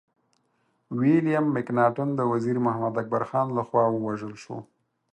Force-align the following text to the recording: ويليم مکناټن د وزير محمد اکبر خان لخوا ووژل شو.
ويليم 0.97 1.43
مکناټن 1.55 2.09
د 2.15 2.21
وزير 2.31 2.57
محمد 2.65 2.93
اکبر 3.01 3.23
خان 3.29 3.47
لخوا 3.57 3.83
ووژل 3.91 4.33
شو. 4.43 4.57